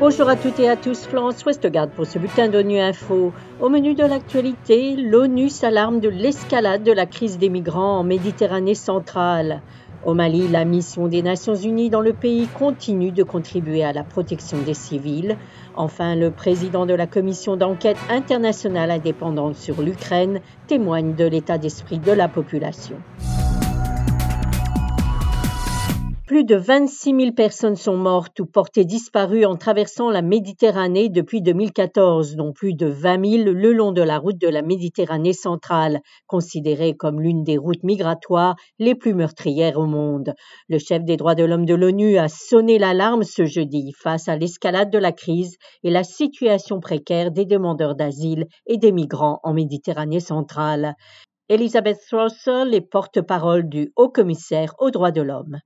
[0.00, 3.32] Bonjour à toutes et à tous, Florence Westgard pour ce bulletin d'ONU Info.
[3.60, 8.76] Au menu de l'actualité, l'ONU s'alarme de l'escalade de la crise des migrants en Méditerranée
[8.76, 9.60] centrale.
[10.06, 14.04] Au Mali, la mission des Nations Unies dans le pays continue de contribuer à la
[14.04, 15.36] protection des civils.
[15.74, 21.98] Enfin, le président de la commission d'enquête internationale indépendante sur l'Ukraine témoigne de l'état d'esprit
[21.98, 22.96] de la population.
[26.28, 31.40] Plus de 26 000 personnes sont mortes ou portées disparues en traversant la Méditerranée depuis
[31.40, 36.00] 2014, dont plus de 20 000 le long de la route de la Méditerranée centrale,
[36.26, 40.34] considérée comme l'une des routes migratoires les plus meurtrières au monde.
[40.68, 44.36] Le chef des droits de l'homme de l'ONU a sonné l'alarme ce jeudi face à
[44.36, 49.54] l'escalade de la crise et la situation précaire des demandeurs d'asile et des migrants en
[49.54, 50.92] Méditerranée centrale.
[51.48, 55.60] Elisabeth Russell est porte-parole du Haut Commissaire aux droits de l'homme.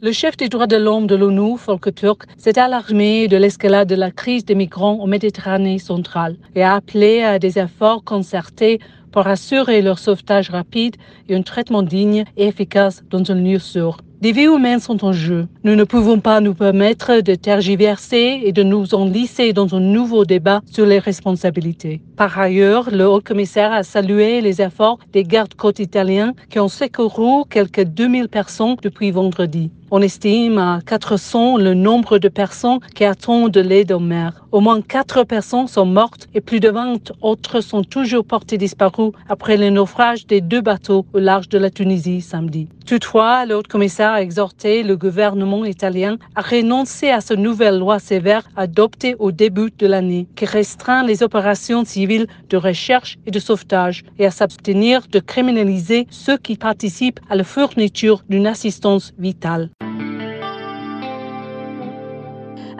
[0.00, 3.96] Le chef des droits de l'homme de l'ONU, Volker Turk, s'est alarmé de l'escalade de
[3.96, 8.78] la crise des migrants en Méditerranée centrale et a appelé à des efforts concertés
[9.10, 10.94] pour assurer leur sauvetage rapide
[11.28, 13.96] et un traitement digne et efficace dans un lieu sûr.
[14.20, 15.46] Des vies humaines sont en jeu.
[15.62, 20.24] Nous ne pouvons pas nous permettre de tergiverser et de nous enlisser dans un nouveau
[20.24, 22.00] débat sur les responsabilités.
[22.16, 27.44] Par ailleurs, le haut commissaire a salué les efforts des gardes-côtes italiens qui ont secouru
[27.48, 29.70] quelques 2000 personnes depuis vendredi.
[29.90, 34.44] On estime à 400 le nombre de personnes qui attendent de l'aide en mer.
[34.52, 39.12] Au moins 4 personnes sont mortes et plus de 20 autres sont toujours portées disparues
[39.30, 42.68] après le naufrage des deux bateaux au large de la Tunisie samedi.
[42.84, 47.98] Toutefois, le haut commissaire a exhorté le gouvernement italien à renoncer à cette nouvelle loi
[47.98, 53.38] sévère adoptée au début de l'année qui restreint les opérations civiles de recherche et de
[53.38, 59.70] sauvetage et à s'abstenir de criminaliser ceux qui participent à la fourniture d'une assistance vitale.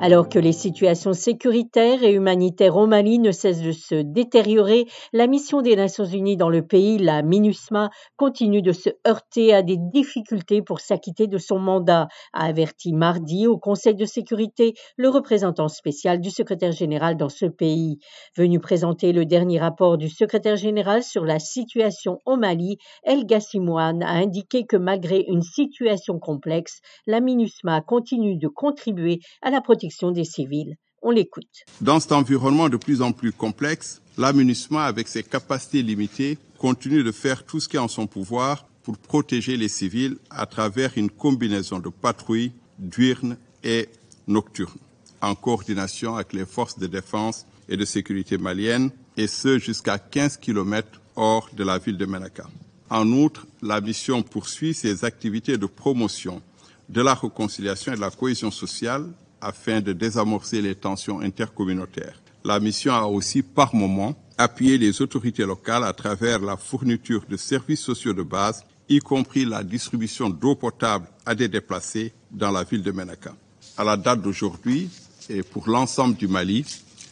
[0.01, 5.27] Alors que les situations sécuritaires et humanitaires au Mali ne cessent de se détériorer, la
[5.27, 9.77] mission des Nations Unies dans le pays, la MINUSMA, continue de se heurter à des
[9.77, 15.67] difficultés pour s'acquitter de son mandat, a averti mardi au Conseil de sécurité le représentant
[15.67, 17.99] spécial du secrétaire général dans ce pays.
[18.37, 24.05] Venu présenter le dernier rapport du secrétaire général sur la situation au Mali, El Gassimouane
[24.05, 29.88] a indiqué que malgré une situation complexe, la MINUSMA continue de contribuer à la protection
[30.13, 30.77] des civils.
[31.03, 31.65] On l'écoute.
[31.81, 37.13] Dans cet environnement de plus en plus complexe, l'aménagement, avec ses capacités limitées, continue de
[37.13, 41.11] faire tout ce qui est en son pouvoir pour protéger les civils à travers une
[41.11, 43.89] combinaison de patrouilles diurnes et
[44.27, 44.81] nocturnes,
[45.21, 50.39] en coordination avec les forces de défense et de sécurité maliennes, et ce jusqu'à 15
[50.39, 52.49] km hors de la ville de Menaka.
[52.91, 56.41] En outre, la mission poursuit ses activités de promotion
[56.89, 59.07] de la réconciliation et de la cohésion sociale
[59.41, 62.21] afin de désamorcer les tensions intercommunautaires.
[62.45, 67.37] La mission a aussi par moment appuyé les autorités locales à travers la fourniture de
[67.37, 72.65] services sociaux de base, y compris la distribution d'eau potable à des déplacés dans la
[72.65, 73.35] ville de Menaka.
[73.77, 74.89] À la date d'aujourd'hui,
[75.29, 76.65] et pour l'ensemble du Mali,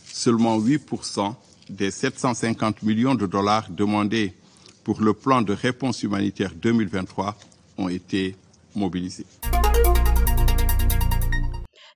[0.07, 1.35] seulement 8%
[1.69, 4.33] des 750 millions de dollars demandés
[4.85, 7.37] pour le plan de réponse humanitaire 2023
[7.77, 8.37] ont été
[8.75, 9.27] mobilisés.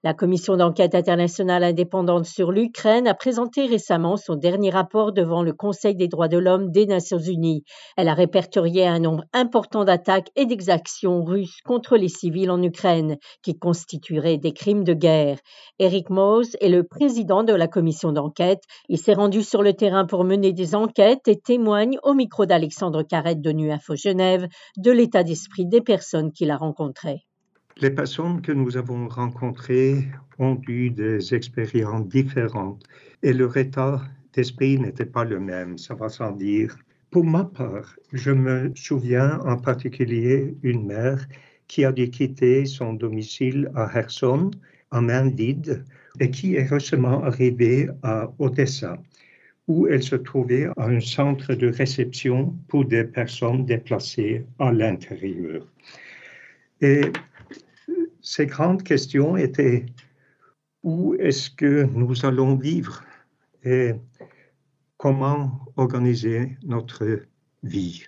[0.03, 5.53] La commission d'enquête internationale indépendante sur l'Ukraine a présenté récemment son dernier rapport devant le
[5.53, 7.65] Conseil des droits de l'homme des Nations Unies.
[7.99, 13.19] Elle a répertorié un nombre important d'attaques et d'exactions russes contre les civils en Ukraine,
[13.43, 15.37] qui constitueraient des crimes de guerre.
[15.79, 18.63] Eric Mose est le président de la commission d'enquête.
[18.89, 23.03] Il s'est rendu sur le terrain pour mener des enquêtes et témoigne au micro d'Alexandre
[23.03, 27.27] Carrette de NUINFO Genève de l'état d'esprit des personnes qu'il a rencontrées.
[27.77, 30.09] Les personnes que nous avons rencontrées
[30.39, 32.85] ont eu des expériences différentes
[33.23, 34.03] et leur état
[34.35, 36.77] d'esprit n'était pas le même, ça va sans dire.
[37.11, 41.27] Pour ma part, je me souviens en particulier une mère
[41.69, 44.51] qui a dû quitter son domicile à Kherson,
[44.91, 45.85] en main vide,
[46.19, 48.99] et qui est récemment arrivée à Odessa,
[49.69, 55.65] où elle se trouvait à un centre de réception pour des personnes déplacées à l'intérieur.
[56.81, 57.03] Et
[58.23, 59.87] ces grandes questions étaient
[60.83, 63.03] où est-ce que nous allons vivre
[63.65, 63.93] et
[64.97, 67.23] comment organiser notre
[67.63, 68.05] vie?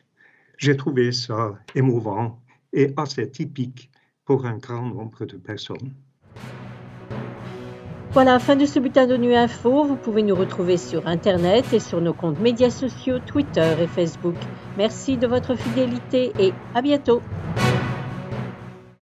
[0.58, 2.40] J'ai trouvé ça émouvant
[2.72, 3.90] et assez typique
[4.24, 5.92] pour un grand nombre de personnes.
[8.12, 9.84] Voilà, fin de ce bulletin de nuit info.
[9.84, 14.36] Vous pouvez nous retrouver sur Internet et sur nos comptes médias sociaux, Twitter et Facebook.
[14.76, 17.22] Merci de votre fidélité et à bientôt.